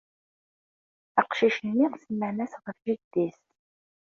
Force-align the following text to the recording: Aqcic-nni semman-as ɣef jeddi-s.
Aqcic-nni 1.19 1.87
semman-as 2.03 2.53
ɣef 2.63 2.77
jeddi-s. 2.85 3.39